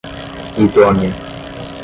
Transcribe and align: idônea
idônea 0.59 1.13